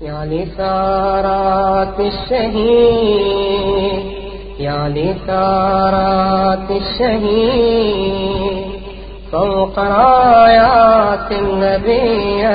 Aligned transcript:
يا 0.00 0.24
لثارات 0.24 2.00
الشهيد 2.00 3.24
يا 4.60 4.88
لثارات 4.88 6.70
الشهيد 6.70 8.64
فوق 9.32 9.78
رايات 9.78 11.32
النبي 11.32 12.46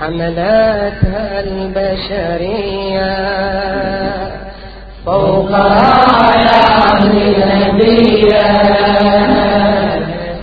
حملتها 0.00 1.40
البشرية. 1.40 3.14
فوق 5.06 5.50
رايات 5.50 7.02
النبي 7.02 8.34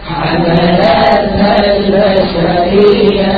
حملتها 0.06 1.56
البشرية. 1.78 3.32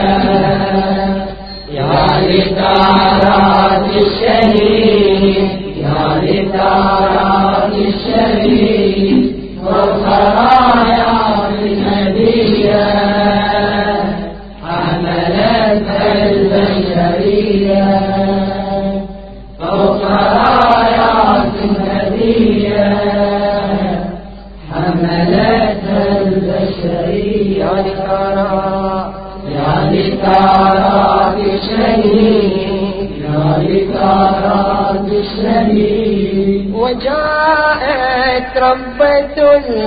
لثارات 2.30 3.90
الشهيد 4.06 5.50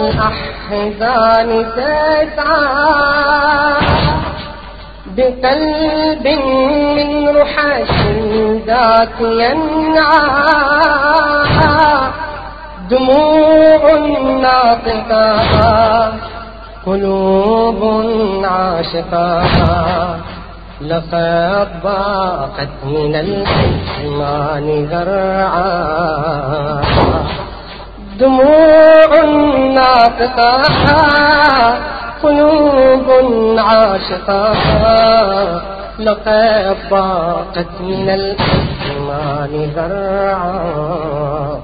الأحزان 0.09 1.67
تسعى 1.77 3.07
بقلب 5.17 6.27
من 6.97 7.37
رحش 7.37 7.91
ذات 8.67 9.21
ينعى. 9.21 10.47
دموع 12.91 13.83
ناطقة. 14.43 16.12
قلوب 16.87 17.81
عاشقة. 18.45 19.43
لقد 20.81 21.69
ضاقت 21.84 22.69
من 22.84 23.15
الحزمان 23.15 24.67
ذرعا 24.91 25.67
دموع 28.19 29.25
ناطقة 29.75 30.62
قلوب 32.22 33.09
عاشقة. 33.59 34.53
لقد 35.98 36.77
ضاقت 36.91 37.81
من 37.81 38.11
الحزمان 38.11 39.70
ذرعا. 39.77 41.61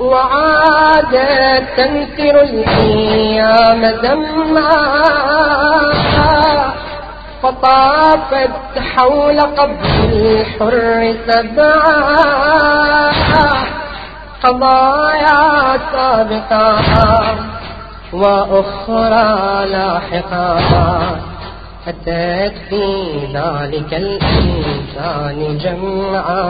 وعادت 0.00 1.64
تنكر 1.76 2.40
الأيام 2.42 3.86
دمعا. 3.86 4.96
فطافت 7.42 8.78
حول 8.78 9.40
قبر 9.40 9.74
الحر 10.12 11.14
سبعا. 11.28 12.76
قضايا 14.46 15.78
سابقة 15.92 16.78
وأخرى 18.12 19.66
لاحقة. 19.66 20.58
أتت 21.88 22.54
في 22.68 22.84
ذلك 23.34 23.94
الإنسان 23.94 25.58
جمعا 25.58 26.42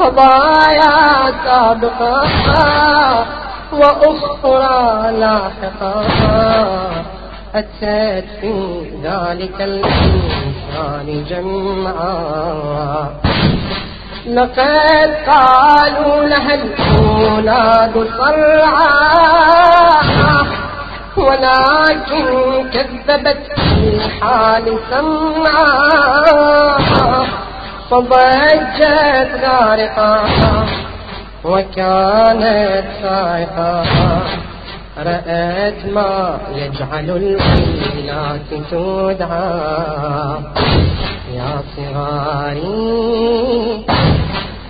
قضايا 0.00 1.32
سابقة 1.44 2.22
وأخرى 3.72 5.12
لاحقة. 5.12 6.02
أتت 7.54 8.24
في 8.40 8.54
ذلك 9.02 9.60
الإنسان 9.60 11.24
جمعا 11.30 13.08
لقد 14.28 15.14
قالوا 15.26 16.24
لها 16.24 16.54
الأولاد 16.54 18.08
صرعا. 18.18 18.98
ولكن 21.16 22.26
كذبت 22.72 23.42
في 23.56 23.88
الحال 23.94 24.78
سمعا. 24.90 25.78
فضجت 27.90 29.30
غارقا 29.44 30.24
وكانت 31.44 32.84
سائقا 33.02 33.84
رأت 34.98 35.86
ما 35.94 36.38
يجعل 36.56 37.10
الويلات 37.10 38.50
تدعى 38.70 39.50
يا 41.34 41.52
صغاري 41.76 42.68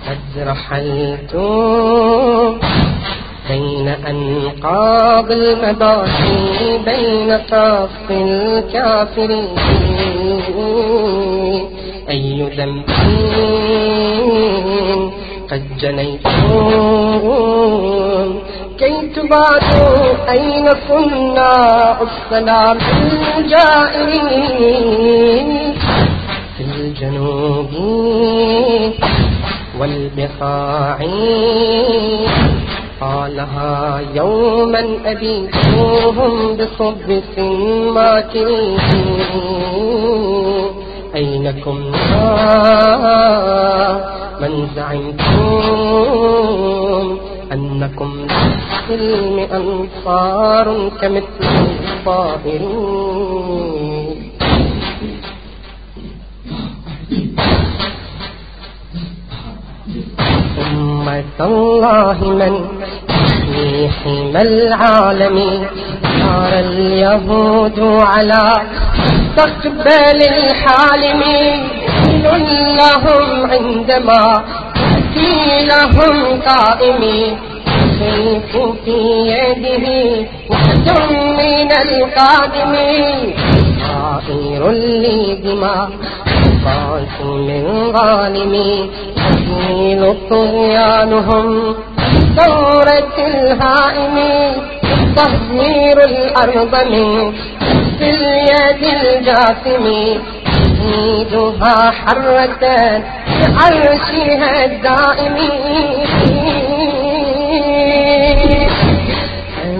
قد 0.07 0.33
رحلتم 0.47 1.49
بين 3.49 3.87
أنقاض 3.87 5.31
المباحي 5.31 6.77
بين 6.85 7.29
صف 7.49 8.11
الكافرين. 8.11 9.49
أي 12.09 12.49
ذنب 12.57 12.89
قد 15.51 15.63
جنيتم 15.79 16.29
كي 18.79 19.07
تبعدوا 19.15 20.31
أين 20.31 20.69
صناع 20.89 21.97
السلام 22.01 22.77
الجائرين 23.37 24.69
في 26.57 26.63
الجنوب 26.63 27.71
والبقاع 29.79 30.97
قالها 33.01 34.01
يوما 34.15 34.83
أبيتوهم 35.05 36.57
بصب 36.57 37.09
ماكرين 37.95 38.79
أينكم 41.15 41.77
من 44.41 44.53
زعمتم 44.75 45.59
أنكم 47.51 48.11
للسلم 48.89 49.39
أنصار 49.53 50.91
كمثل 51.01 51.25
الطائرين 51.83 52.69
أمة 60.71 61.23
الله 61.41 62.17
من 62.23 62.67
في 63.53 63.89
حمى 63.89 64.41
العالمين 64.41 65.67
صار 66.21 66.53
اليهود 66.59 67.79
على 67.79 68.45
تقبل 69.37 70.19
الحالمين 70.23 71.67
لهم 72.77 73.51
عندما 73.51 74.43
يأتي 75.15 75.65
لهم 75.65 76.41
قائمين 76.41 77.48
السيف 78.01 78.57
في 78.85 78.97
يده 79.27 80.27
وحد 80.49 80.89
من 81.39 81.71
القادمين 81.71 83.33
طائر 83.81 84.71
لي 84.71 85.35
دماء 85.35 85.89
طاش 86.65 87.25
من 87.25 87.91
ظالمين 87.93 88.89
يزيل 89.17 90.15
طغيانهم 90.29 91.75
ثورة 92.37 93.27
الهائمين 93.27 94.53
تهجير 95.15 96.03
الأرض 96.03 96.75
من 96.91 97.33
في 97.99 98.09
اليد 98.09 98.83
الجاثم 98.83 99.85
تزيدها 100.45 101.91
حرة 101.91 102.59
بعرشها 103.41 104.65
الدائم 104.65 105.35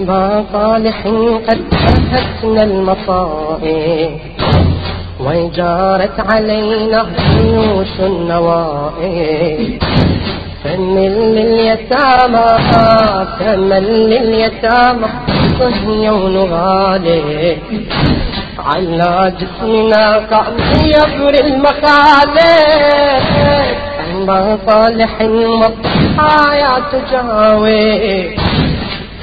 عبا 0.09 0.45
صالح 0.53 1.07
قد 1.47 1.61
أهتنا 2.13 2.63
المصائب 2.63 4.11
وجارت 5.19 6.19
علينا 6.33 7.06
جيوش 7.33 8.00
النوائب 8.00 9.83
فمن 10.63 11.11
لليتامى 11.35 12.47
فمن 13.39 13.83
لليتامى 13.83 15.07
صهيون 15.59 16.38
غالي 16.38 17.57
على 18.59 19.33
جسمنا 19.39 20.17
قام 20.17 20.57
يبر 20.85 21.33
المخالف 21.45 22.39
أما 24.12 24.57
صالح 24.67 25.21
وضحايا 25.21 26.73
تجاوي 26.91 28.29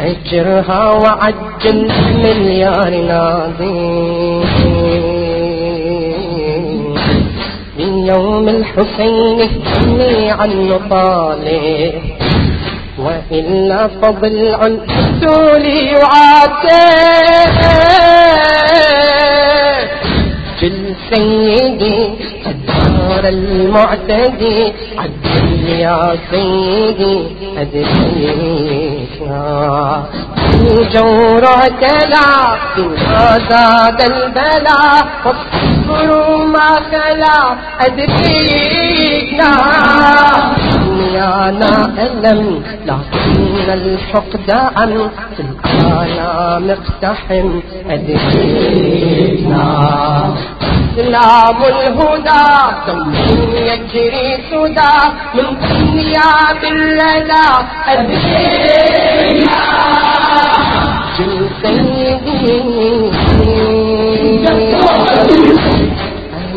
اجرها 0.01 0.91
وعجل 0.91 1.93
مليار 2.25 2.91
ناظرين. 2.91 4.27
من 7.79 8.07
يوم 8.07 8.49
الحسين 8.49 9.49
همي 9.77 10.31
عن 10.31 10.81
طالب 10.91 11.95
وإلا 12.99 13.89
فضل 13.89 14.55
الرسول 14.55 15.65
يعاتب. 15.67 17.55
جل 20.63 20.95
سيدي 21.11 21.99
الدار 22.47 23.29
المعتدي 23.29 24.73
عدل 24.99 25.69
يا 25.69 26.17
سيدي 26.31 27.17
أدريكنا 27.59 28.86
चोड़ 30.93 31.45
गादा 31.83 32.27
गंदा 34.01 34.79
गुरू 35.27 36.23
कला 36.93 37.37
अ 37.81 37.89
دنيانا 41.07 41.73
ألم 41.99 42.63
لكن 42.87 43.71
الحقد 43.73 44.51
عن 44.51 45.11
في 45.37 45.43
الآلام 45.43 46.71
اقتحم 46.71 47.49
أدريكنا 47.91 49.65
إسلام 50.99 51.57
الهدى 51.63 52.47
دم 52.87 53.15
يجري 53.57 54.29
سدى 54.51 54.97
من 55.35 55.49
دنيا 55.63 56.33
بالردى 56.63 57.49
أدرينا 57.89 59.65
جل 61.19 61.37
سيدي 61.63 62.47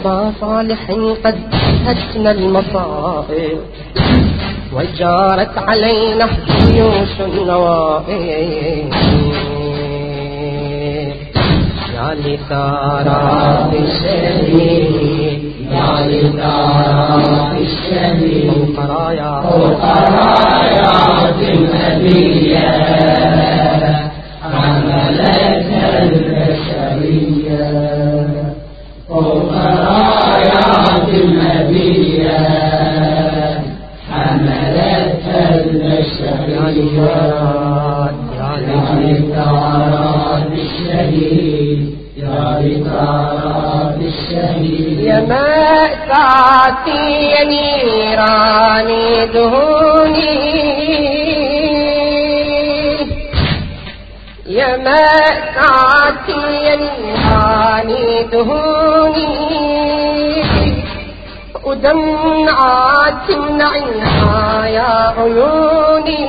أربى 0.05 0.31
صالح 0.41 0.91
قد 1.25 1.35
هتنا 1.85 2.31
المصائب 2.31 3.59
وجارت 4.73 5.57
علينا 5.57 6.27
جيوش 6.47 7.21
النوائب. 7.21 8.93
يا 11.95 12.13
لثارات 12.15 13.73
الشهيد 13.73 15.41
يا 15.71 15.91
لثارات 16.07 17.53
الشهيد 17.61 18.51
فوق 18.51 18.77
رايا 18.89 19.33
فوق 19.41 19.83
رايات 19.83 21.39
النبية 21.41 22.69
حملتها 24.43 26.03
البشرية. 26.03 27.59
رايات 29.21 31.09
النبية 31.09 32.39
حملتها 34.09 35.55
يا 35.55 35.55
البشرية 35.55 36.69
لثارات 36.71 38.13
يا 38.39 38.51
يا 38.67 38.81
لثارات 38.99 40.51
لثارات 40.51 40.51
الشهيد 40.51 41.81
يا 42.17 42.59
لثارات 42.63 43.97
الشهيد 44.01 44.99
يا 44.99 45.19
يا 46.87 47.43
نيراني 47.43 49.25
دهوني 49.33 50.35
يا 54.47 54.77
يا 56.29 56.75
نيراني. 56.75 57.18
دهوني 58.31 59.29
ودمعات 61.65 63.13
تمنعها 63.27 64.65
يا 64.65 65.13
عيوني 65.17 66.25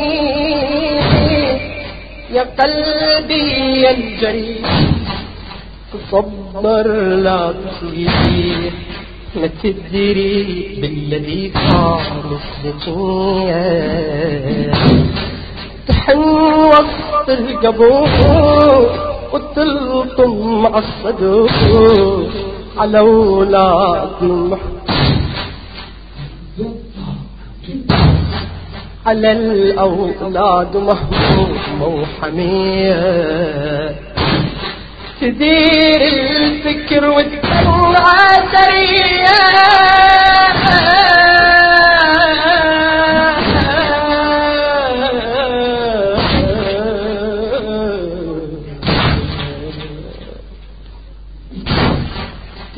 يا 2.33 2.43
قلبي 2.59 3.81
يا 3.83 3.91
الجريح 3.91 4.71
تصبر 5.93 6.87
لا 7.27 7.53
تصيح 7.65 8.15
ما 9.37 9.49
تدري 9.63 10.79
بالذي 10.81 11.53
صار 11.71 12.03
السجية 12.41 13.63
تحن 15.89 16.19
وسط 16.73 17.29
القبور 17.29 19.10
وتلطم 19.33 20.67
على 20.67 20.79
الصدور 20.85 22.27
على 22.79 22.99
أولاد 22.99 24.59
على 29.07 29.33
الأولاد 29.33 30.77
مهمومة 30.77 31.87
وحمية 32.03 33.01
تدير 35.21 36.01
الفكر 36.03 37.11
والدمع 37.11 38.05
سرية. 38.53 39.41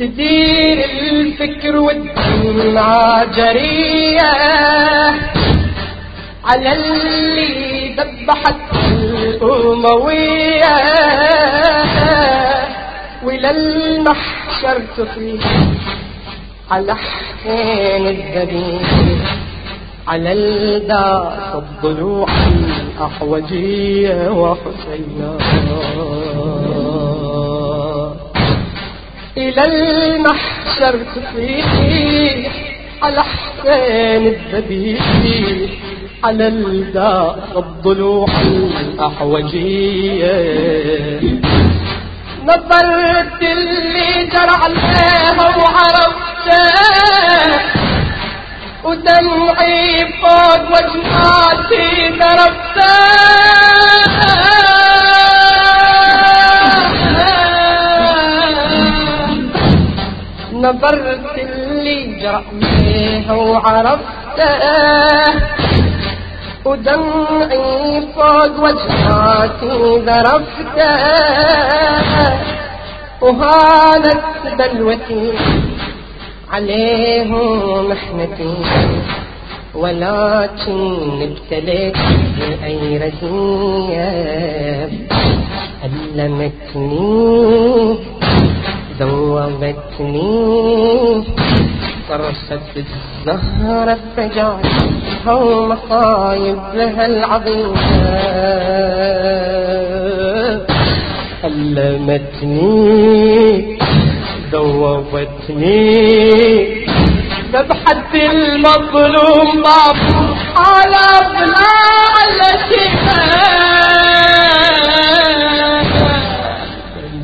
تدير 0.07 0.85
الفكر 1.11 1.77
والدمع 1.77 3.25
جرية 3.25 4.33
على 6.45 6.73
اللي 6.73 7.95
ذبحت 7.95 8.57
الأموية. 8.93 10.77
وإلى 13.25 13.51
المحشر 13.51 14.81
تصيح 14.97 15.45
على 16.71 16.95
حسين 16.95 18.07
الذبيح 18.07 18.91
على 20.09 20.33
الدار 20.33 21.63
الضلوع 21.65 22.29
الأحوجية 22.99 24.29
وحسينا 24.31 25.37
إلى 29.37 29.65
المحشر 29.65 30.95
تصيح 31.15 31.67
على 33.03 33.23
حسين 33.25 34.27
الذبيح 34.27 35.03
على 36.25 36.49
الدار 36.49 37.39
الضلوع 37.57 38.29
الأحوجية 38.81 40.33
نظرت 42.45 43.43
اللي 43.43 44.27
جرى 44.27 44.57
عليها 44.63 45.57
وعرفته 45.57 46.71
ودمعي 48.85 50.07
فوق 50.07 50.63
وجناتي 50.71 52.09
ضربته. 52.19 52.93
نظرت 60.63 61.39
اللي 61.39 61.99
جرى 62.21 62.45
عليها 62.63 63.33
وعرفته. 63.33 64.51
ودمعي 66.65 68.03
فوق 68.15 68.55
وجهاتي 68.65 69.75
ذرفته. 70.07 70.93
وهانت 73.21 74.25
بلوتي 74.59 75.33
عليه 76.53 77.31
محنتي. 77.91 78.55
ولكن 79.75 81.29
ابتليت 81.29 81.97
بأي 82.39 82.99
رزية 82.99 84.09
علمتني 85.83 87.13
ذوبتني 89.03 90.33
فرصة 92.09 92.61
الزهرة 92.77 93.99
فجعتها 94.17 95.33
ومصايب 95.35 96.59
لها 96.75 97.07
العظيمة 97.07 97.81
علمتني 102.55 102.83
ذوبتني 104.53 105.83
ذبحت 107.53 108.15
المظلوم 108.15 109.63
باب 109.63 109.97
على 110.57 111.03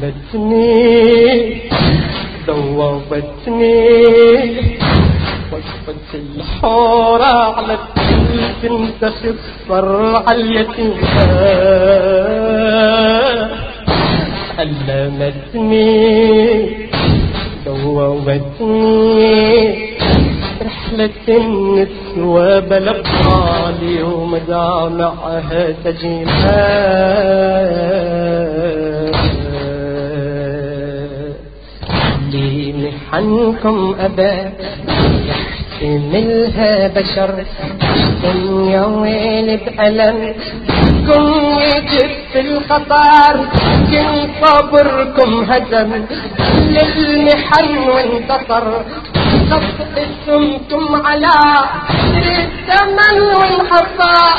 علمتني 0.02 1.27
ذوبتني 2.78 3.88
وقفت 5.52 6.11
الحورة 6.14 7.35
على 7.56 7.78
البنت 8.11 9.02
خصر 9.04 9.88
على 10.26 10.42
اليتيمة 10.42 11.26
علمتني 14.58 15.88
دووتني 17.66 19.38
رحلة 20.66 21.26
النسوة 21.28 22.58
بلقالي 22.58 24.02
ومدامعها 24.02 25.62
تجيبها. 25.85 26.58
محنكم 33.12 33.94
أبا. 34.00 34.52
يحتملها 35.28 36.88
بشر. 36.88 37.44
الدنيا 38.24 38.84
ويل 38.84 39.56
بألم. 39.56 40.34
كن 41.06 41.24
يجب 41.60 42.10
في 42.32 42.40
الخطر 42.40 43.34
كن 43.90 44.28
صبركم 44.42 45.44
هدم 45.52 46.04
للمحن 46.58 47.78
وانتصر. 47.88 48.66
قسمتم 49.96 51.06
على 51.06 51.36
الثمن 52.16 53.20
والحصار 53.20 54.38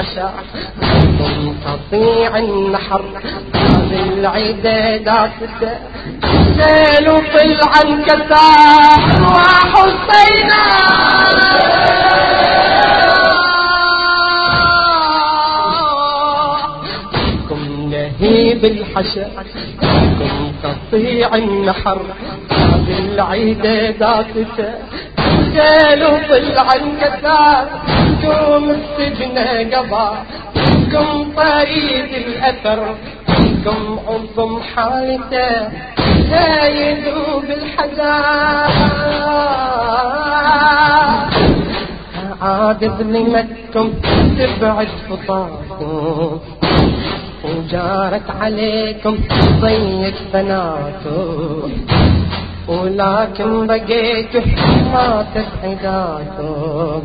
الحشا 0.00 0.32
منقطيع 1.20 2.38
النحر 2.38 3.02
بالعدادات 3.90 5.30
سالوا 6.58 7.20
طلعا 7.34 8.02
كسار 8.06 9.22
وحسينا 9.22 10.64
كم 17.48 17.90
نهيب 17.90 18.64
الحشا 18.64 19.26
كم 20.62 20.68
قطيع 20.68 21.34
النحر 21.34 22.00
بالعدادات 22.86 24.26
سالوا 25.54 26.18
طلعا 26.28 26.78
كسار. 27.00 27.66
كم 28.22 28.64
السجن 28.70 29.36
قضى 29.74 30.08
كم 30.92 31.32
طريق 31.36 32.10
الأثر. 32.26 32.80
كم 33.64 33.98
عظم 34.08 34.60
حالته 34.74 35.68
لا 36.30 36.66
يذوب 36.66 37.44
الحجار 37.44 38.70
عاد 42.42 42.82
ظلمتكم 42.98 43.92
تبعد 44.38 44.88
فطاكم 45.08 46.40
وجارت 47.44 48.30
عليكم 48.40 49.18
ضيق 49.60 50.14
بناتكم 50.34 51.72
ولكن 52.68 53.66
بقيتوا 53.66 54.40
ما 54.92 55.26
تسعداتكم 55.34 57.02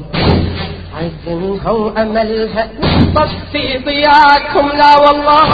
عزمها 0.98 1.72
وأملها 1.72 2.70
طفي 3.16 3.78
ضياكم. 3.86 4.68
لا 4.78 4.92
والله. 5.04 5.50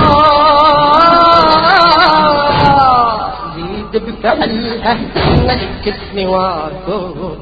زيد 3.55 4.03
بفعلها 4.05 4.97
نكت 5.47 5.99
نواكم 6.15 7.35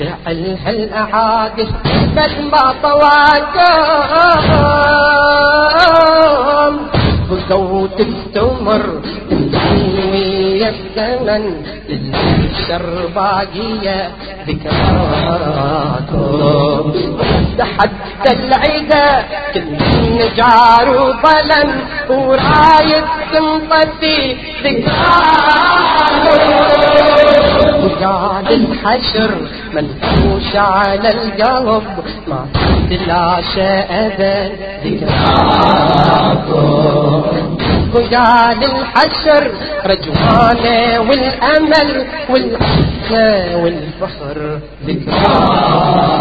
فعلها 0.00 0.70
الأعادي 0.70 1.68
بل 2.16 2.32
ما 2.52 2.74
طواكم 5.90 6.76
بقوا 7.30 7.86
تستمر 7.86 8.86
تسوي 9.30 10.68
الزمن 10.68 11.44
للبشر 11.88 12.86
باقية 13.14 14.10
ذكراتهم 15.90 16.92
تحدى 17.58 18.30
العدا 18.32 19.08
نجار 20.10 20.88
وظلم 20.90 21.70
وراية 22.10 23.04
سمطتي 23.32 24.36
ذكراتهم 24.64 25.60
وقال 27.84 28.46
الحشر 28.54 29.30
منفوش 29.74 30.56
على 30.56 31.08
القلب. 31.08 31.82
ما 32.28 32.46
تلاشى 32.90 33.72
أبد 33.90 34.52
ذكراتهم 34.84 36.30
وقال 37.94 38.60
الحشر 38.64 39.42
رجوانه 39.86 41.00
والأمل 41.08 41.88
والعزة 42.30 43.56
والفخر. 43.56 44.38
ذكراتهم 44.86 46.20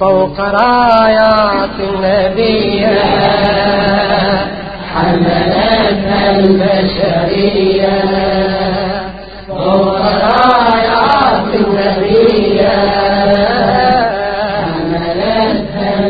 فوق 0.00 0.40
رايات 0.40 1.76
النبي. 1.80 2.86
حملتها 4.94 6.24
البشرية. 6.38 7.92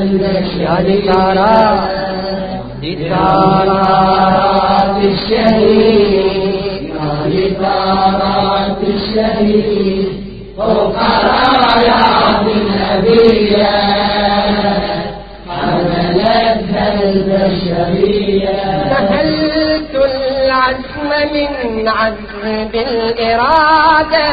البشرية 0.02 1.12
لثارات 2.83 4.97
الشهيد 5.04 6.92
لثارات 7.26 8.76
الشهيد 8.95 10.09
فوق 10.57 10.97
رايات 11.25 12.47
النبية 12.57 13.71
حملتها 15.49 17.02
البشرية 17.02 18.50
العزم 20.73 21.33
من 21.64 21.88
عزم 21.88 22.69
الإرادة 22.75 24.33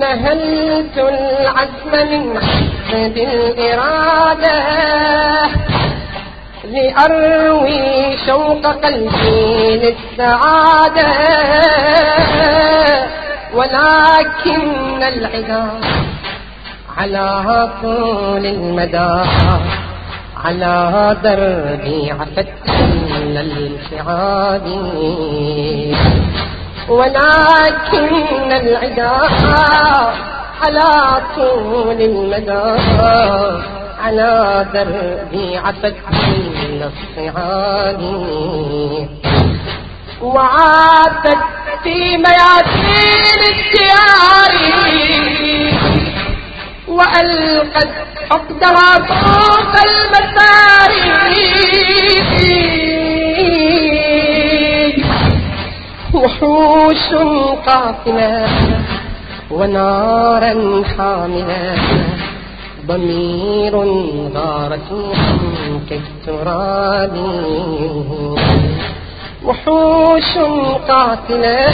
نهلت 0.00 0.96
العزم 0.98 2.10
من 2.10 2.38
عزم 2.92 3.16
الإرادة 3.16 4.60
لأروي 6.64 8.16
شوق 8.26 8.66
قلبي 8.66 9.76
للسعادة. 9.82 11.06
ولكن 13.54 15.02
العذاب 15.02 15.80
على 16.98 17.70
طول 17.82 18.46
المدى. 18.46 19.24
على 20.44 21.16
دربي 21.24 22.10
عفت 22.10 22.48
من 22.68 23.36
الانفعال. 23.36 24.66
ولكن 26.88 28.52
العذاب 28.52 30.14
على 30.62 31.22
طول 31.36 32.00
المدى. 32.00 32.80
على 34.04 34.66
دربي 34.74 35.56
عفت 35.56 35.96
من 36.12 36.90
الصعاد 36.90 38.02
وعادت 40.22 41.38
في 41.82 42.16
ميادين 42.16 43.40
الديار. 43.48 44.00
وألقت 47.00 47.88
حقدها 48.30 48.90
فوق 49.08 49.74
المساري 49.88 51.40
وحوش 56.14 57.06
قاتلة 57.66 58.48
ونارا 59.50 60.82
حاملة. 60.96 61.74
ضمير 62.86 63.74
غارت 64.34 64.90
كالتراب 65.90 67.16
وحوش 69.44 70.32
قاتلة 70.88 71.72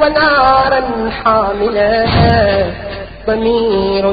ونارا 0.00 0.82
حاملة. 1.24 2.06
ضمير 3.28 4.04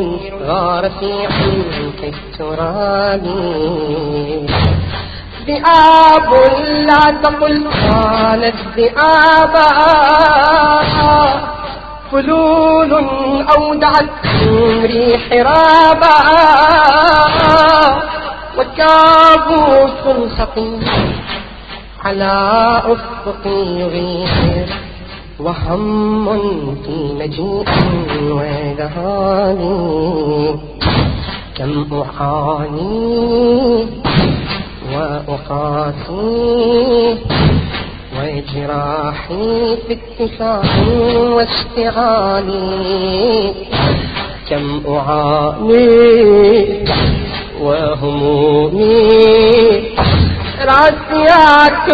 غار 0.47 0.83
في 0.99 1.11
عنك 1.25 2.13
التراب. 2.13 3.25
ذئاب 5.47 6.29
لا 6.87 7.03
تقل 7.23 7.55
كانت 7.73 8.55
ذئابا 8.77 9.69
فلول 12.11 12.91
أودعت 13.57 14.25
من 14.41 14.85
ريح 14.85 15.23
رابا 15.31 16.17
وكابوس 18.57 20.03
سقيم 20.37 20.79
على 22.05 22.33
أفق 22.85 23.43
يغير. 23.45 24.84
وهم 25.39 26.25
في 26.85 27.13
مجيء 27.19 27.65
وذهاني 28.31 29.75
كم 31.57 31.85
أعاني 31.93 33.85
وأقاسي 34.93 36.15
وجراحي 38.15 39.77
في 39.87 39.93
اتساع 40.19 40.61
واشتعالي 41.35 42.73
كم 44.49 44.65
أعاني 44.87 45.85
وهمومي 47.61 48.95
راسيات 50.61 51.87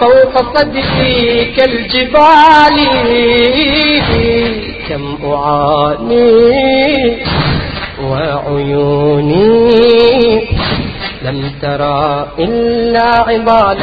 فوق 0.00 0.34
صدري 0.58 1.44
كالجبال 1.56 2.76
كم 4.88 5.04
أعاني 5.32 7.16
وعيوني 8.10 9.44
لم 11.24 11.52
ترى 11.62 12.26
إلا 12.38 13.08
عباد 13.28 13.78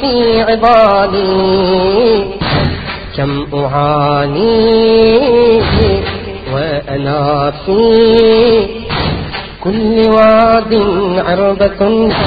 في 0.00 0.42
عبادي 0.42 2.24
كم 3.16 3.46
أعاني 3.54 4.80
وأنا 6.54 7.52
في 7.66 7.80
كل 9.64 10.08
واد 10.08 10.74
عربة 11.26 11.80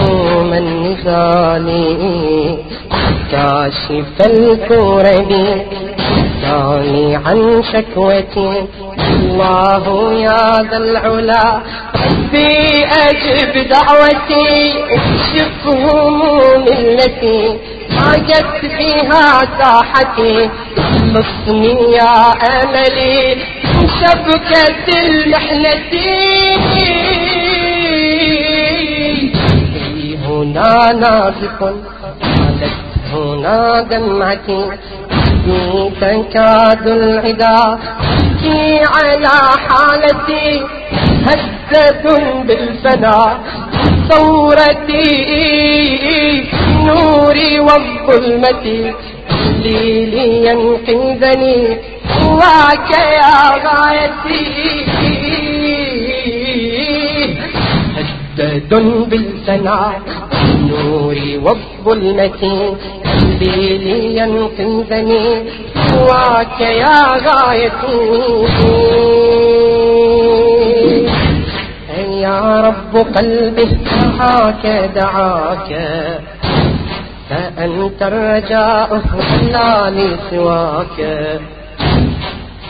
يوم 0.10 0.54
النزال 0.54 1.68
كاشف 3.32 4.26
الكرب 4.26 5.32
دعني 6.44 7.16
عن 7.16 7.64
شكوتي 7.74 8.66
الله 9.00 10.14
يا 10.14 10.62
ذا 10.72 10.78
العلا 10.78 11.62
ربي 11.96 12.86
أجب 12.86 13.70
دعوتي 13.70 14.74
اكشف 14.96 15.68
هموم 15.68 16.66
التي 16.68 17.58
ضاقت 17.94 18.66
فيها 18.78 19.40
ساحتي. 19.60 20.50
خلصني 20.78 21.94
يا 21.94 22.16
أملي 22.64 23.36
من 23.36 23.88
شبكة 24.02 24.88
المحنة 25.02 25.94
هنا 30.54 30.92
نازف 30.94 31.64
قالت 31.64 32.74
هنا 33.14 33.82
دمعتي 33.82 34.66
بي 35.46 35.92
تكاد 36.02 36.88
العدا. 36.88 37.80
تبكي 38.00 38.80
على 38.80 39.38
حالتي. 39.68 40.64
هزة 41.26 42.06
بالفنا. 42.48 43.38
ثورتي 44.10 45.10
نوري 46.86 47.60
والظلمة. 47.60 48.94
لي 49.64 50.06
لينقذني 50.06 51.78
هواك 52.22 52.92
يا 52.92 53.38
غايتي. 53.66 54.86
هدد 58.40 58.74
بالسنا 59.10 59.94
نوري 60.70 61.38
والظلمة 61.38 62.76
قلبي 63.06 63.78
لينقذني 63.78 65.44
هواك 65.94 66.62
يا 66.62 67.00
غايتي 67.26 68.46
يا 72.24 72.62
رب 72.62 72.98
قلبي 73.18 73.78
دعاك 74.20 74.92
دعاك. 74.96 75.72
فأنت 77.30 78.02
الرجاء 78.02 79.02
لا 79.52 79.90
لي 79.90 80.18
سواك. 80.32 81.00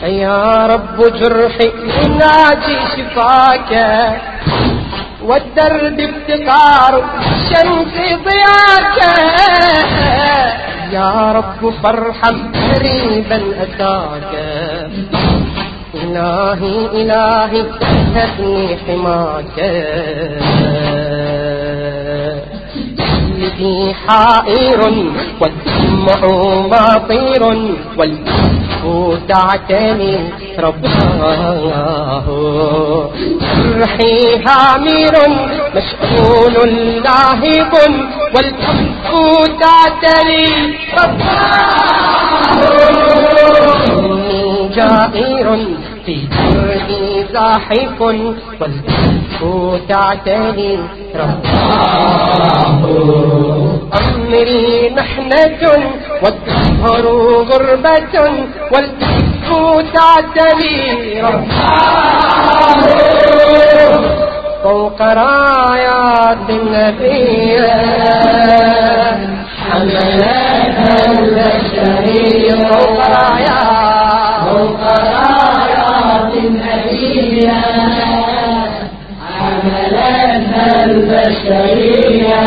يا 0.02 0.66
رب 0.66 0.98
جرحي 1.18 1.70
يناجي 2.04 2.78
شفاك. 2.96 3.72
والدرب 5.24 6.00
افتقار 6.00 7.04
الشمس 7.18 7.94
ضياك. 8.24 8.98
يا 10.92 11.32
رب 11.32 11.72
فارحم 11.82 12.36
قريبا 12.52 13.42
أتاك. 13.62 14.32
إلهي 15.94 16.76
إلهي 17.02 17.64
هبني 18.16 18.76
حماك. 18.76 19.58
قلبي 23.58 23.94
حائر 24.08 24.80
والدمع 25.40 26.20
مطير 26.66 27.42
والكف 27.98 28.82
تعتني 29.28 30.18
رباه 30.58 32.24
روحي 33.78 34.42
هامر 34.46 35.14
مشغول 35.76 36.54
لاهب 37.04 37.72
والكف 38.34 39.10
تعتني 39.60 40.46
رباه 40.98 41.74
جائر 44.76 45.48
في 46.06 46.14
جردي 46.32 47.06
زاحف 47.32 48.00
والكف 48.00 49.38
تعتني 49.88 50.78
رباه. 51.14 52.74
أمري 54.00 54.90
محنة 54.96 55.62
والدهر 56.22 57.04
غربة 57.50 58.14
والكف 58.72 59.48
تعتلي 59.94 60.78
رباه. 61.20 61.64
فوق 64.64 65.00
رايات 65.02 66.46
النبي 66.50 67.58
حملتها 69.70 70.96
البشرية. 71.12 72.54
فوق 72.68 72.98
رايات 72.98 74.23
فوق 74.54 74.80
رايات 74.80 76.32
النبية 76.34 77.52
حملتها 79.38 80.84
البشرية. 80.84 82.38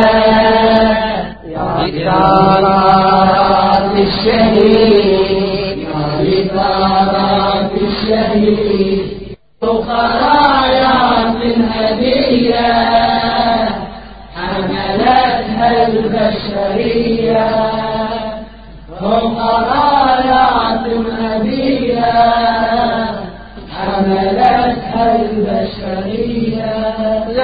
بشارات 2.28 3.16
الشهيد 4.08 5.78
بثارات 6.22 7.72
الشهيد. 7.82 9.00
فوق 9.62 9.90
رايات 9.90 11.40
الهدية 11.44 12.68
حملتها 14.36 15.70
البشرية. 15.88 17.48
فوق 19.00 19.38
رايات 19.40 20.07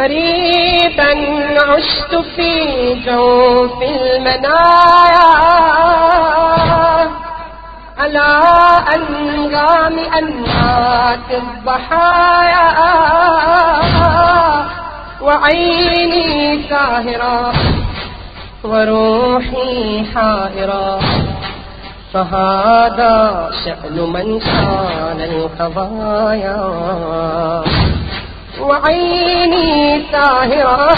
غريبا 0.04 1.12
عشت 1.70 2.16
في 2.36 2.52
جوف 3.06 3.82
المنايا. 3.82 5.30
على 8.00 8.30
أنغام 8.96 9.96
أنات 10.18 11.30
الضحايا. 11.32 12.68
وعيني 15.22 16.64
ساهرة 16.70 17.54
وروحي 18.64 20.06
حائرة. 20.16 21.00
فهذا 22.14 23.50
شأن 23.66 23.98
من 24.14 24.42
شان 24.42 25.20
القضايا. 25.32 26.60
وعيني 28.62 29.33
ساهرة 30.14 30.94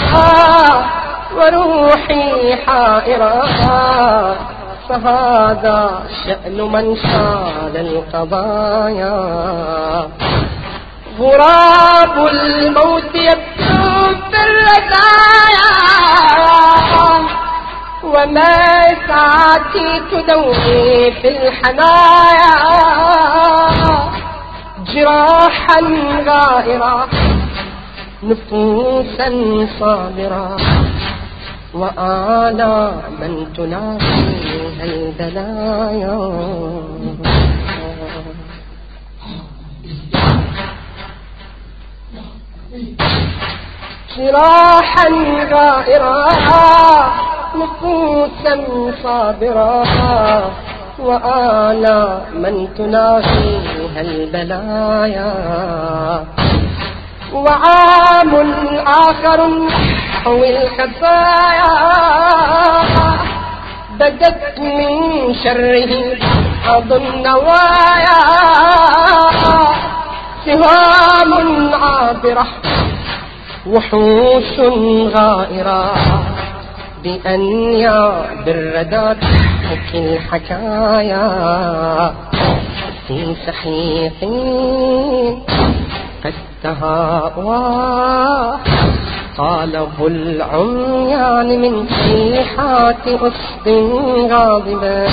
وروحي 1.36 2.56
حائرة 2.66 3.46
فهذا 4.88 6.00
شأن 6.24 6.60
من 6.72 6.96
شان 6.96 7.74
القضايا. 7.76 9.16
غراب 11.20 12.26
الموت 12.28 13.14
يبدو 13.14 14.14
في 14.30 14.38
الرزايا 14.46 15.76
وما 18.04 18.66
تدوي 20.10 21.12
في 21.12 21.28
الحنايا 21.28 22.54
جراحا 24.94 25.80
غائرة 26.26 27.08
نفوسا 28.22 29.28
صابرة 29.80 30.56
وآلاما 31.74 33.46
تناسيها 33.56 34.84
البلايا 34.84 36.16
جراحا 44.16 45.08
غائرة 45.52 46.28
نفوسا 47.60 48.54
صابرة 49.02 49.84
وآلا 50.98 52.18
من 52.34 52.68
تناهيها 52.78 54.00
البلايا 54.00 55.32
وعام 57.36 58.32
آخر 58.86 59.38
نحو 59.46 60.44
الخفايا 60.44 61.74
بدت 64.00 64.58
من 64.58 65.34
شره 65.44 65.92
بعض 66.66 66.92
النوايا. 66.92 68.22
سهام 70.46 71.32
عابرة 71.74 72.46
وحوش 73.66 74.52
غائرة 75.14 75.94
بأن 77.02 77.42
يا 77.72 78.00
بالردى 78.46 79.20
تحكي 79.20 80.16
الحكايا. 80.16 81.26
في 83.08 83.34
سحيق 83.46 84.20
تهاوى 86.62 87.56
قاله 89.38 90.06
العميان 90.06 91.60
من 91.60 91.86
صيحات 91.88 93.06
أسد 93.06 93.68
غاضبة 94.30 95.08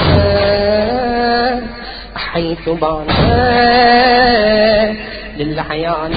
حيث 2.16 2.70
بان 2.70 3.08
للعيان 5.38 6.12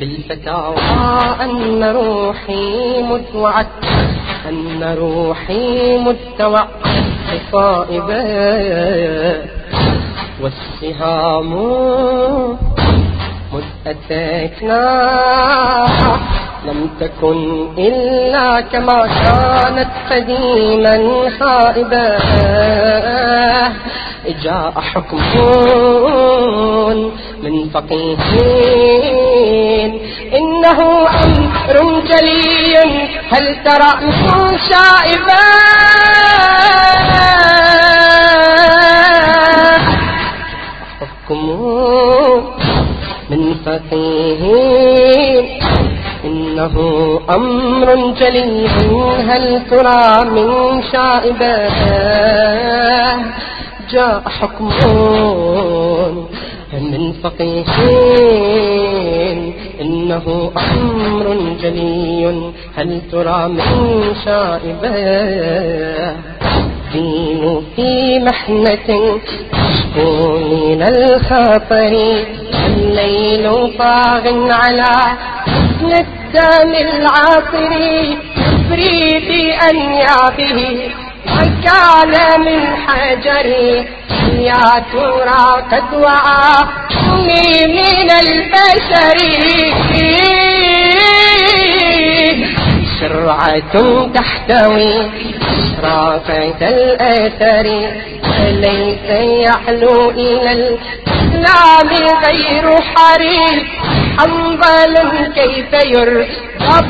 بالفتاوى 0.00 0.76
أن 1.42 1.84
روحي 1.84 3.02
متوعت 3.02 3.66
أن 4.48 4.96
روحي 4.98 5.98
متوعت 5.98 6.68
صائبة 7.52 8.22
والسهام 10.40 11.50
مدتكنا 13.52 14.82
لم 16.66 16.90
تكن 17.00 17.68
إلا 17.78 18.60
كما 18.60 19.06
كانت 19.06 19.90
قديما 20.10 20.94
خائبة 21.40 22.18
جاء 24.42 24.72
حكم 24.80 25.18
من 27.42 27.68
فقيه 27.74 28.16
إنه 30.38 31.08
أمر 31.24 32.02
جلي. 32.08 32.76
هل 33.30 33.56
ترى 33.64 33.90
شائبا 34.70 35.95
من 43.76 43.82
فقيه 43.90 45.44
إنه 46.24 46.76
أمر 47.30 48.14
جلي 48.20 48.66
هل 49.28 49.62
ترى 49.70 50.24
من 50.30 50.82
شائبة؟ 50.92 51.68
جاء 53.90 54.22
حكم 54.40 54.70
من 56.72 57.12
فقيه 57.22 57.64
إنه 59.80 60.52
أمر 60.56 61.36
جلي 61.62 62.52
هل 62.76 63.00
ترى 63.12 63.48
من 63.48 64.02
شائبة؟ 64.24 64.90
دين 66.92 67.62
في 67.76 68.18
محنة 68.18 69.18
من 69.96 70.82
الخطر 70.82 71.94
الليل 72.66 73.72
طاغ 73.78 74.24
على 74.52 74.94
حسن 75.46 75.92
الدم 75.92 76.72
العاطر 76.74 77.72
يفري 77.72 79.18
بأنيابه 79.28 80.90
وكان 81.26 82.40
من 82.40 82.76
حجر 82.86 83.46
يا 84.38 84.84
ترى 84.92 85.62
قد 85.72 85.94
وعى 85.94 86.56
من 87.66 88.10
البشر. 88.10 89.16
شرعة 93.00 94.06
تحتوي 94.14 94.92
إشرافة 95.58 96.68
الأثر 96.68 97.66
فليس 98.22 99.08
يحلو 99.46 100.10
إلى 100.10 100.52
الإسلام 100.52 101.88
غير 102.24 102.80
حريص. 102.80 103.62
حنظل 104.18 104.94
كيف 105.34 105.72
يرضى 105.84 106.26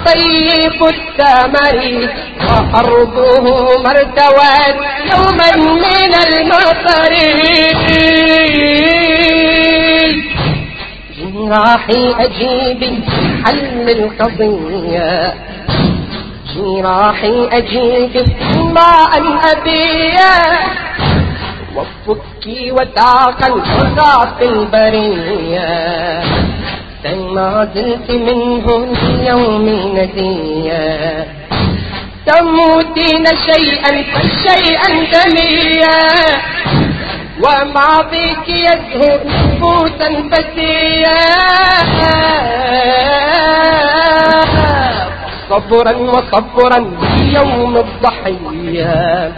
طيب 0.07 0.79
الثمر 0.83 2.09
وأرضه 2.49 3.45
مرتوت 3.83 4.77
يوما 5.13 5.51
من 5.57 6.13
المطر. 6.27 7.13
جراحي 11.19 12.15
أجيب 12.19 13.05
حل 13.45 13.91
القضية 13.91 15.35
جراحي 16.57 17.49
أجيب 17.53 18.27
ما 18.57 18.93
أن 19.17 19.27
أبيه 19.53 20.31
وفكي 21.77 22.73
وتاقا 22.73 23.51
وضعف 23.53 24.43
البرية. 24.43 26.23
ما 27.35 27.69
زلت 27.75 28.11
منه 28.11 28.67
اليوم 29.03 29.67
نديا 29.97 31.27
تموتين 32.27 33.25
شيئا 33.27 34.05
فشيئا 34.13 34.89
دميا 35.13 36.01
وماضيك 37.43 38.49
يزهو 38.49 39.19
نفوسا 39.25 40.29
فتيا 40.33 41.23
صبرا 45.51 45.97
وصبرا 45.97 46.79
يوم 47.35 47.77
الضحية. 47.77 49.33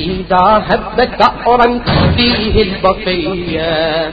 إذا 0.00 0.46
هب 0.68 0.98
ثأرا 1.18 1.68
فيه 2.16 2.62
البقية. 2.62 4.12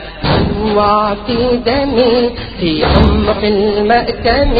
وعطي 0.76 1.58
دمي 1.66 2.16
في 2.60 2.86
عمق 2.86 3.42
المأتم 3.44 4.54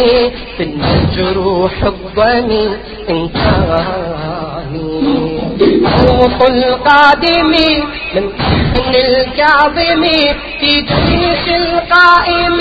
في 0.58 0.64
المجروح 0.64 1.72
الضمي 1.84 2.66
إنساني. 3.10 4.44
خوف 5.98 6.40
القادم 6.50 7.52
من 8.16 8.24
حسن 8.40 8.94
الكاظم 8.96 10.04
في 10.60 10.72
جيش 10.82 11.46
القائم 11.56 12.60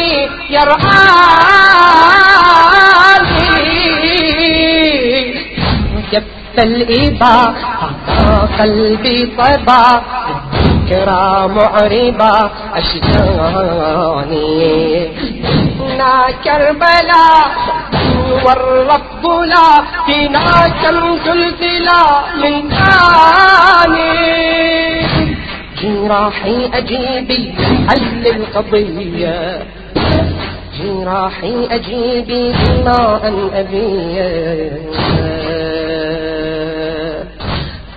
يرآني 0.51 1.03
كف 6.57 6.63
الإبا 6.65 7.55
أعطى 7.79 8.49
قلبي 8.59 9.27
طبا. 9.27 10.03
الذكرى 10.55 11.49
معربة 11.49 12.51
أشجاني 12.75 14.39
نا 15.99 16.15
كربلاء 16.45 17.49
والرب 18.45 19.25
لا. 19.45 19.71
فينا 20.07 20.49
كنز 20.83 21.27
الفلا 21.29 22.05
من 22.43 22.55
ثاني 22.71 24.17
جراحي 25.83 26.57
أجيبي 26.75 27.43
حل 27.89 28.23
القضية. 28.27 29.41
جراحي 30.79 31.55
أجيبي 31.71 32.43
بما 32.53 33.01
أن 33.29 33.37
أبيه 33.55 34.73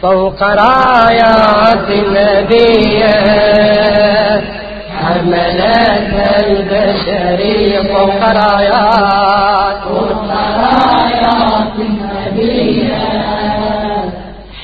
فوق 0.02 0.44
رايات 0.44 1.90
النبي. 1.90 3.04
حملتها 5.06 6.48
البشرية 6.48 7.80
فوق 7.94 8.22
رايات 8.24 9.78
فوق 9.84 10.24
رايات 10.28 11.74
النبي 11.80 12.90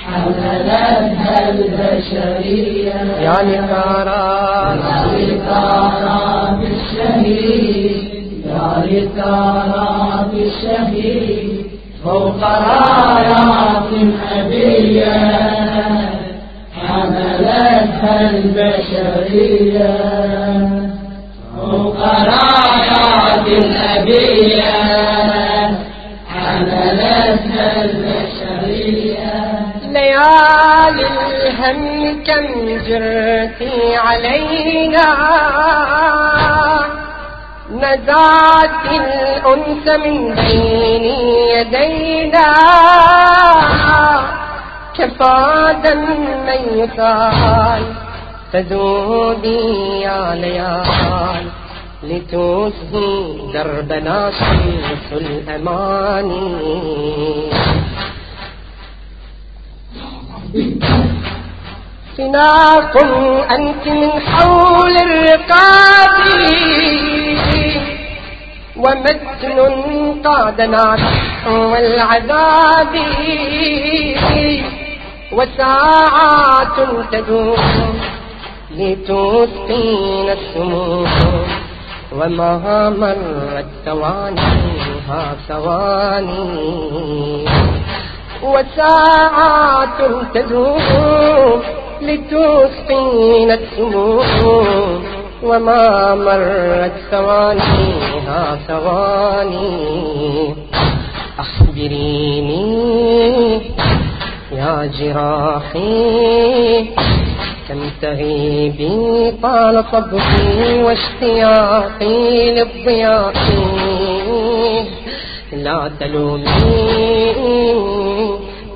حملتها 0.05 1.49
البشرية 1.49 2.93
يا 3.21 3.37
لثارات 3.43 4.79
لثارات 5.17 6.59
الشهيد 6.71 8.11
يا 8.45 8.83
لثارات 8.85 10.33
الشهيد 10.33 11.50
فوق 12.03 12.43
رايات 12.43 13.89
النبي 13.93 15.05
حملتها 16.87 18.29
البشرية. 18.29 19.93
فوق 21.57 21.99
رايات 22.01 23.47
النبي 23.47 24.61
حملتها 26.29 27.83
البشرية. 27.83 29.33
ليالي 29.91 31.07
الهم 31.47 32.23
كم 32.23 32.47
جرتي 32.87 33.95
علينا 33.95 35.07
نزعت 37.83 38.85
الأنس 38.91 39.85
من 40.05 40.35
بين 40.35 41.05
يدينا. 41.55 42.53
كفى 44.97 45.75
دما 45.83 46.53
يسال 46.53 47.83
تذوبي 48.53 49.59
يا 50.01 50.35
ليال. 50.35 51.45
لتسهي 52.03 53.51
دربنا 53.53 54.31
شمس 54.31 55.07
الأماني 55.11 56.41
سناق 62.17 62.97
أنت 63.51 63.87
من 63.87 64.11
حول 64.21 64.95
الرقاب 64.97 66.17
ومتن 68.77 69.57
قادنا 70.25 70.95
نحو 70.95 71.75
العذاب 71.75 72.95
وساعات 75.31 76.77
تدوم 77.11 77.99
لتسقينا 78.77 80.33
السموم. 80.33 81.07
وما 82.11 82.89
مرت 82.89 83.65
ثوانيها 83.85 85.35
ثواني. 85.47 87.45
وساعات 88.43 89.99
تدوم 90.33 91.61
لتسقينا 92.01 93.53
السموم 93.53 95.03
وما 95.43 96.15
مرت 96.15 96.91
ثوانيها 97.11 98.59
ثواني. 98.67 100.55
أخبريني 101.39 102.61
يا 104.51 104.91
جراحي. 104.99 106.85
كم 107.69 107.81
تغيبي 108.01 109.31
طال 109.43 109.83
صبري 109.91 110.83
واشتياقي 110.83 112.51
للضياء 112.55 113.33
لا 115.53 115.91
تلومي. 115.99 116.45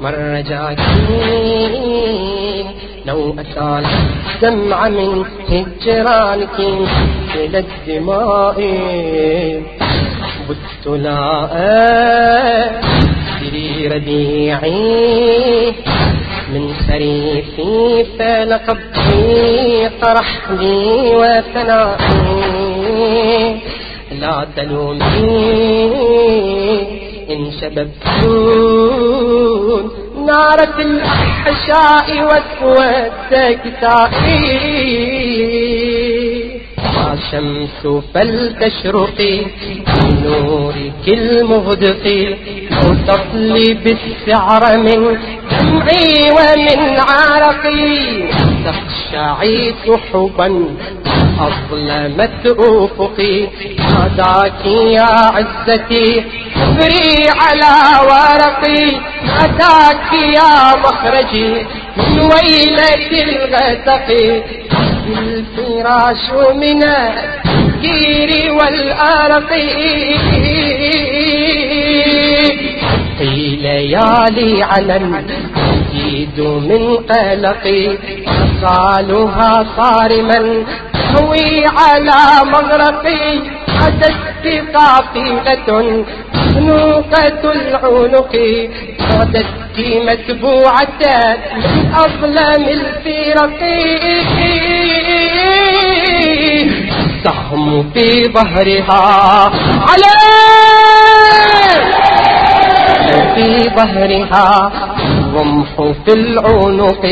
مر 0.01 0.43
جاكي. 0.49 2.34
لو 3.15 3.35
أسال 3.39 3.85
دمع 4.41 4.89
من 4.89 5.25
هجرانك 5.49 6.59
إلى 7.35 7.59
الدماء. 7.65 8.57
بت 10.49 10.83
لا 10.87 11.49
أدري 13.41 13.87
ربيعي 13.87 15.73
من 16.53 16.63
خريفي 16.87 18.05
فلقبي 18.19 19.89
طرح 20.01 20.29
لي 20.59 20.79
وثنائي. 21.21 22.35
لا 24.21 24.35
تلومي 24.55 25.05
إن 27.29 27.41
شببتون 27.61 29.05
نارة 30.25 30.81
الأحشاء 30.81 32.07
واسود 32.23 33.57
كتائي 33.63 34.45
شمس 37.31 37.87
فلتشرقي 38.13 39.45
بنورك 39.87 41.05
المغدق 41.07 42.05
وتصلي 42.85 43.73
بالسعر 43.73 44.77
من 44.77 45.17
دمعي 45.51 46.31
ومن 46.31 46.99
عرقي 46.99 48.23
تخشعي 48.65 49.73
سحبا 49.87 50.65
أظلمت 51.39 52.45
أفقي 52.59 53.47
ناداك 53.77 54.65
يا 54.65 55.03
عزتي. 55.03 56.23
اصبري 56.55 57.29
على 57.29 57.73
ورقي. 58.09 58.85
ناداك 59.25 60.13
يا 60.13 60.75
مخرجي. 60.75 61.65
من 61.97 62.19
ويلة 62.19 63.23
الغسق. 63.23 64.07
الفراش 65.07 66.53
من 66.55 66.83
التفكير 66.83 68.53
والأرق. 68.53 69.49
في 73.17 73.57
ليالي 73.61 74.63
على 74.63 74.95
الجديد 74.95 76.39
من 76.39 76.97
قلقي. 76.97 77.97
أصالها 78.27 79.65
صارما. 79.77 80.63
تهوي 81.15 81.65
على 81.65 82.45
مغرقي 82.45 83.39
عدت 83.81 84.45
قافلة 84.75 86.05
مخنوقة 86.33 87.51
العنق. 87.51 88.35
غدت 89.11 89.45
متبوعة 89.79 91.03
من 91.55 91.93
أظلم 91.95 92.63
الفرق. 92.69 93.59
السهم 97.05 97.91
في 97.93 98.07
ظهرها. 98.27 99.51
عليه 99.89 100.45
في 103.35 103.69
ظهرها 103.77 104.71
الرمح 105.09 105.81
في 106.05 106.13
العنق 106.13 107.05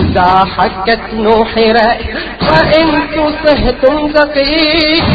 إذا 0.00 0.44
حكت 0.56 1.00
نحرت 1.14 1.98
وإن 2.42 2.86
تصهتم 3.14 4.06
دقيق 4.06 5.10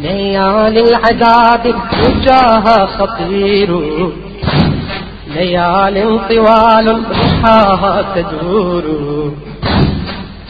ليالي 0.00 0.80
العذاب 0.80 1.74
وجاها 2.02 2.86
خطير 2.86 3.70
ليال 5.36 6.20
طوال 6.28 7.02
رحاها 7.10 8.04
تدور. 8.14 8.84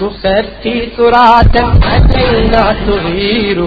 تخفي 0.01 0.87
تراثا 0.97 1.65
علينا 1.83 2.77
تغير. 2.87 3.59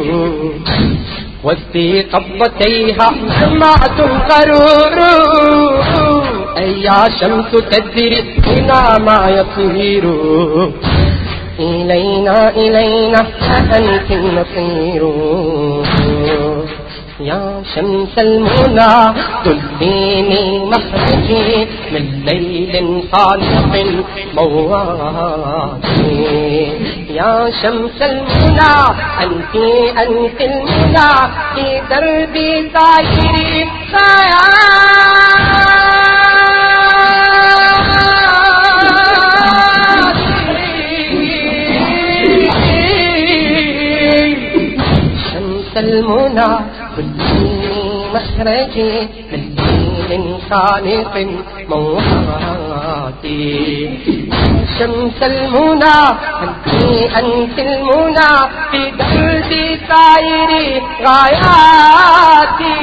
وفي 1.44 2.02
قبضتيها 2.02 3.10
سمعت 3.40 4.00
القرور. 4.00 4.98
أي 6.58 6.90
شمس 7.22 7.52
تدري 7.52 8.22
بنا 8.38 8.98
ما 8.98 9.30
يطير 9.30 10.04
إلينا 11.60 12.50
إلينا 12.50 13.20
أنت 13.58 14.12
المصير 14.12 15.04
يا 17.22 17.64
شمس 17.76 18.18
المنى 18.18 19.14
دليني 19.46 20.60
مخرجي 20.60 21.68
من 21.92 22.24
ليل 22.26 23.04
خالق 23.14 23.74
مواتي 24.34 25.92
يا 27.10 27.52
شمس 27.62 28.02
المنى 28.02 28.74
أنت 29.24 29.56
أنت 30.04 30.42
المنى 30.42 31.12
في 31.56 31.82
دربي 31.90 32.70
سايري 32.74 33.68
شمس 45.32 45.78
المنى 45.78 46.50
كلي 48.42 48.50
مخرجي 48.50 49.08
من 49.32 49.56
دين 49.56 50.38
خالق 50.50 51.14
مواتي 51.70 53.20
شمس 54.80 55.20
المنى 55.24 56.02
أنت 56.44 56.68
أنت 57.20 57.60
المنى 57.60 58.34
في 58.72 58.82
دربي 58.92 59.66
غاياتي 61.06 62.76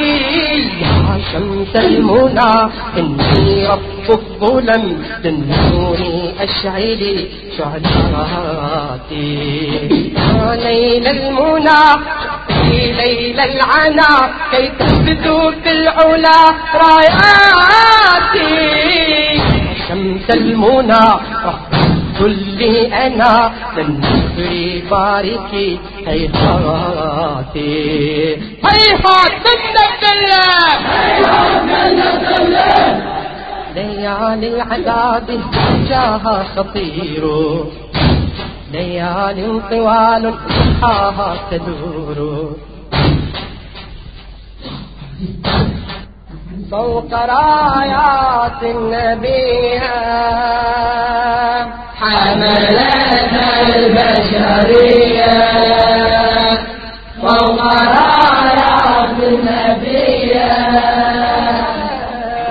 شمس 1.73 1.85
المنى 1.85 2.71
إني 2.97 3.67
رب 3.67 4.09
الظلم 4.09 5.03
للنور 5.23 5.97
أشعلي 6.39 7.27
شعلاتي. 7.57 9.19
يا 10.15 10.55
ليل 10.55 11.07
المنى 11.07 11.85
في 12.47 12.91
ليل 12.91 13.39
العنا. 13.39 14.11
كي 14.51 14.65
تثبتوا 14.79 15.51
في 15.51 15.71
العلا 15.71 16.41
راياتي. 16.75 18.51
شمس 19.89 20.29
المنى 20.29 21.07
كلي 22.19 23.07
أنا 23.07 23.51
للنصر 23.77 24.89
باركي 24.91 25.79
هيهاتي 26.07 27.69
هيهات 28.65 29.33
منك 29.45 30.01
الله 30.11 30.79
ليالي 33.75 34.47
العذاب 34.47 35.27
جاها 35.89 36.43
خطير. 36.55 37.23
ليال 38.71 39.61
طوال 39.69 40.33
رحاها 40.81 41.35
تدور. 41.51 42.19
فوق 46.71 47.13
رايات 47.13 48.63
النبي. 48.63 49.79
حملتها 52.01 53.75
البشرية 53.75 55.35
فوق 57.21 57.63
رايات 57.63 59.09
النبية 59.23 60.49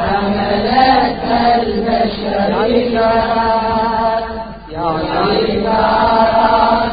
حملتها 0.00 1.62
البشرية 1.62 3.10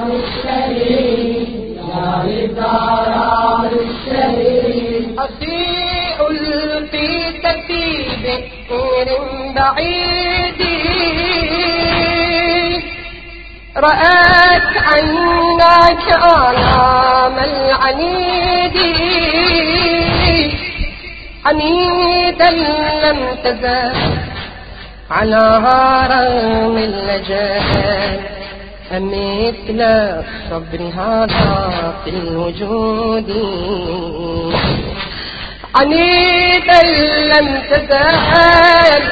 الشهيد 0.08 1.54
الشهيد 3.74 5.20
في 7.68 7.86
بعيد. 9.56 10.25
رأت 13.78 14.78
عيناك 14.94 16.08
آلام 16.24 17.40
العنيد 17.40 18.78
عنيدا 21.46 22.50
لم 23.04 23.20
تزال 23.44 23.96
على 25.12 25.62
رغم 26.10 26.78
اللجان 26.78 28.20
مثل 28.92 29.82
الصبر 29.82 30.82
هذا 30.98 31.94
في 32.04 32.10
الوجود. 32.10 33.30
عنيدا 35.76 36.82
لم 37.34 37.62
تزال 37.70 39.04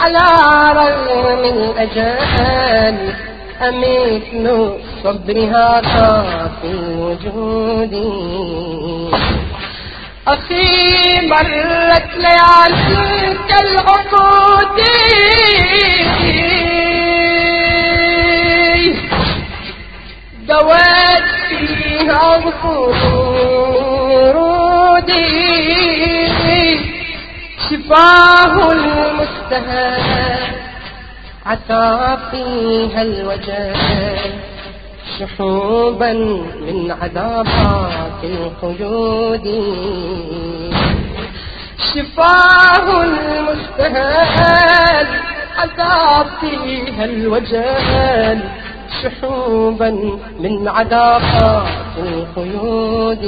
على 0.00 0.26
رغم 0.72 1.44
الأجال 1.44 3.14
مثل 3.62 4.46
الصبر 4.46 5.36
هذا 5.38 6.50
في 6.62 6.68
الوجود. 6.70 7.94
أخي 10.28 11.20
مرت 11.28 12.10
ليالي 12.16 13.36
كالعقود 13.48 14.78
دوت 20.48 21.26
فيها 21.48 22.28
ورودي 24.00 24.70
شفاه 27.70 28.54
المستهان. 28.72 30.29
عسى 31.46 32.18
فيها 32.30 33.02
الوجه 33.02 33.74
شحوبا 35.18 36.12
من 36.12 36.96
عذابات 37.02 38.24
القيود 38.24 39.46
شفاه 41.94 43.02
المستهان 43.02 45.06
عذاب 45.58 46.26
فيها 46.40 47.04
الوجل 47.04 48.40
شحوبا 49.02 49.90
من 50.40 50.68
عذابات 50.68 51.68
القيود 51.98 53.24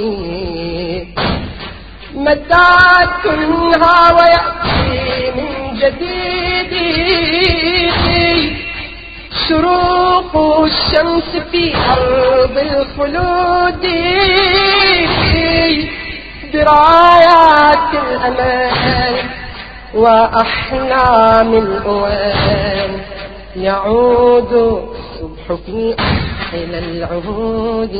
متى 2.14 2.68
تنهى 3.24 4.00
ويأتي 4.16 5.30
من 5.36 5.78
جديد. 5.78 6.72
شروق 9.48 10.60
الشمس 10.64 11.36
في 11.50 11.74
أرض 11.76 12.58
الخلود. 12.58 13.86
درايات 16.52 17.90
الأمان 17.94 19.14
وأحلام 19.94 21.54
الأوان 21.54 22.90
يعود 23.56 24.52
الصبح 24.52 25.60
في 25.66 25.94
أحلى 25.98 26.78
العهود. 26.78 27.94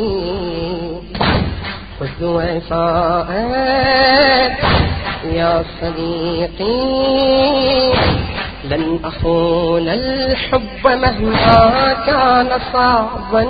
خذ 2.03 2.25
وفاءك 2.25 3.73
يا 5.35 5.65
صديقي 5.81 6.83
لن 8.71 8.99
أخون 9.05 9.89
الحب 9.89 10.85
مهما 10.85 11.93
كان 12.07 12.49
صعبا 12.73 13.45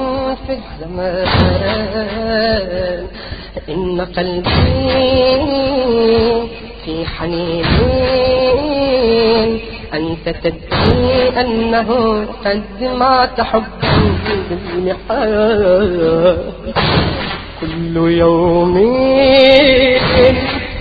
في 0.46 0.52
الزمان. 0.60 1.28
إن 3.68 4.00
قلبي 4.16 4.52
في 6.84 6.94
حنين 7.06 7.64
أنت 9.94 10.28
تدري 10.28 11.40
أنه 11.40 11.88
قد 12.44 12.82
مات 12.98 13.40
حبا 13.40 13.92
بالمحال 14.50 15.92
كل 17.62 17.96
يوم 17.96 18.78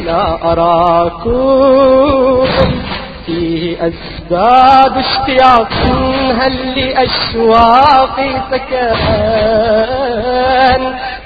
لا 0.05 0.51
أراكم. 0.51 2.47
فيه 3.25 3.77
أزداد 3.87 4.97
اشتياق 4.97 5.73
هل 6.39 6.79
لأشواقي 6.79 8.29
سكان 8.51 9.81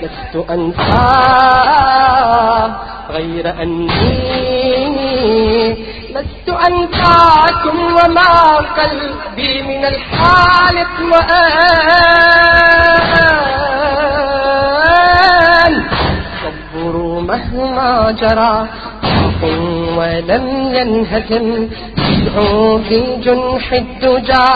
لست 0.01 0.35
أنسى 0.49 1.07
غير 3.09 3.45
أني 3.61 3.89
لست 6.15 6.49
أنساكم 6.67 7.77
وما 7.79 8.35
قلبي 8.57 9.61
من 9.61 9.85
الحالق 9.85 10.93
وآن. 11.11 12.35
مهما 17.27 18.11
جرى 18.21 18.67
ولم 19.97 20.45
ينهزم 20.77 21.47
يدعو 21.97 22.79
في 22.87 22.99
جنح 23.25 23.67
الدجى 23.73 24.49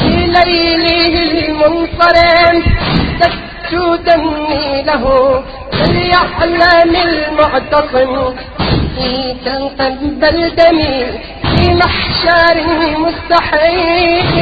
في 0.00 0.14
ليله 0.36 1.14
المنصرم. 1.46 2.56
تسجو 3.20 3.86
دمي 3.96 4.82
له 4.82 5.04
فليحلم 5.72 6.92
المعتصم. 7.08 8.12
في 8.96 9.10
تقبل 9.44 10.38
دمي 10.60 10.98
في 11.56 11.64
محشر 11.74 12.56
مستحيل. 13.04 14.34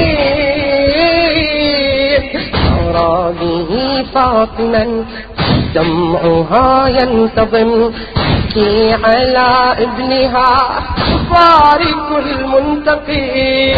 به 3.41 4.03
فاطما. 4.15 5.05
دمعها 5.75 6.89
ينتظم 6.89 7.91
تبكي 8.15 8.93
على 8.93 9.51
ابنها 9.79 10.55
فارق 11.31 12.09
المنتقين. 12.17 13.75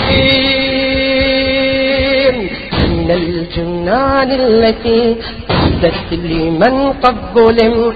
من 2.88 3.10
الجنان 3.10 4.30
التي 4.30 5.16
أهدت 5.50 6.12
لمن 6.12 6.92
قد 7.02 7.16
ظلم 7.34 7.92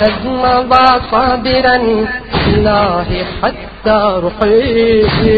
قد 0.00 0.12
مضى 0.26 0.88
صابرا 1.10 1.76
الله 2.46 3.06
حتى 3.42 4.00
رحيل 4.24 5.28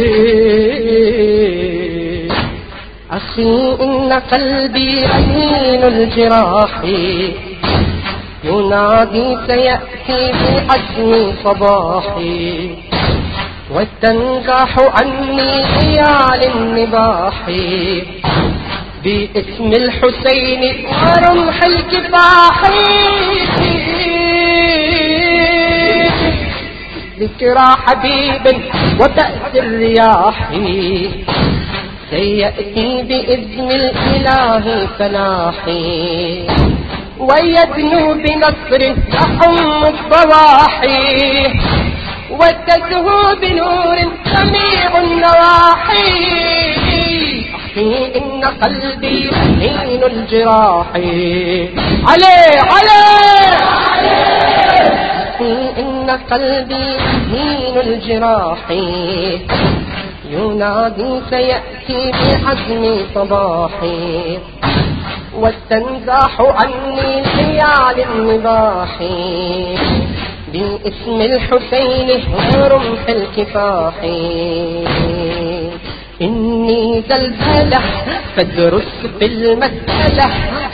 أخي 3.12 3.76
إن 3.80 4.12
قلبي 4.12 5.06
أمين 5.06 5.82
الجراح. 5.82 6.84
ينادي 8.44 9.36
سيأتي 9.46 10.32
بعزم 10.32 11.32
صباحي. 11.44 12.70
وتنزاح 13.74 14.78
عني 14.78 15.52
ليال 15.82 16.42
النباح. 16.56 17.46
باسم 19.04 19.72
الحسين 19.72 20.86
ورمح 20.86 21.64
الكفاح. 21.64 22.58
ذكرى 27.20 27.76
حبيب 27.86 28.44
وتأتي 29.00 29.58
الرياح 29.58 30.50
سيأتي 32.10 33.02
بإذن 33.02 33.70
الإله 33.70 34.88
فلاحي. 34.98 36.46
ويدنو 37.18 38.14
بنصره 38.14 38.96
يحم 39.14 39.84
الضواحي 39.84 41.46
وتزهو 42.30 43.36
بنور 43.42 43.96
سميع 44.34 44.98
النواحي. 44.98 46.10
أخي 47.54 47.92
إن 48.16 48.44
قلبي 48.62 49.30
حين 49.60 50.02
الجراح. 50.04 50.90
عليه 52.10 52.60
عليه 52.72 53.56
أخي 55.28 55.54
إن 55.78 56.10
قلبي 56.30 56.86
حين 57.30 57.76
الجراح. 57.86 58.64
ينادي 60.30 61.20
سيأتي 61.30 62.12
بعزم 62.12 62.82
صباحي. 63.14 64.38
وتنزاح 65.38 66.40
عني 66.40 67.24
خيال 67.24 67.96
النباح. 68.08 68.98
باسم 70.52 71.20
الحسين 71.20 72.08
ورمح 72.54 73.02
الكفاح. 73.08 73.94
إني 76.22 77.02
زلزلة 77.08 77.80
فادرس 78.36 78.92
في 79.18 79.26
المسألة 79.26 80.30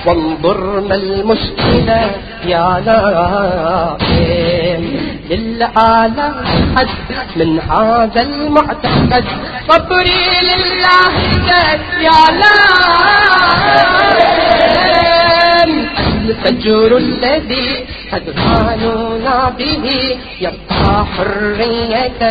وانظر 0.07 0.81
ما 0.81 0.95
المشكلة 0.95 2.11
يا 2.47 2.83
نائم 2.87 4.56
للعالم 5.31 6.35
حد 6.77 6.89
من 7.37 7.61
هذا 7.61 8.22
المعتقد. 8.22 9.24
صبري 9.68 10.27
لله 10.51 11.14
قد 11.49 11.81
يا 12.01 12.22
نائم 14.47 15.87
الفجر 16.29 16.97
الذي 16.97 17.85
أدخلنا 18.12 19.39
به 19.59 19.85
يبقى 20.41 21.07
حرية 21.16 22.22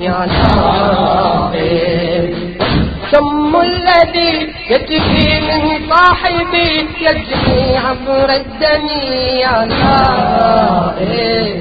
يا 0.00 0.26
نائم 0.34 2.26
الدم 3.12 3.52
الذي 3.56 4.34
يجري 4.70 5.40
من 5.40 5.62
صاحبي 5.90 6.70
يجري 7.00 7.76
عبر 7.76 8.28
الدم 8.34 8.86
يا 9.44 9.56
نائم 9.64 11.56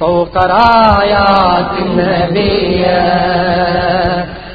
فوق 0.00 0.36
رايات 0.36 1.72
النبي. 1.82 2.84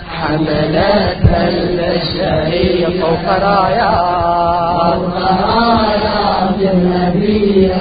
حملتها 0.10 1.50
البشرية 1.50 3.02
فوق 3.02 3.28
رايات 3.44 5.02
رايات 5.22 6.74
النبي. 6.74 7.72